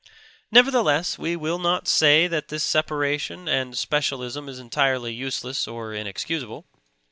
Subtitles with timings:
[0.49, 6.65] Nevertheless, we will not say that this separation and specialism is entirely useless or inexcusable.